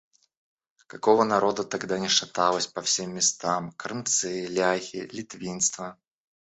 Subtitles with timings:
[0.87, 5.95] Какого народу тогда не шаталось по всем местам: крымцы, ляхи, литвинство!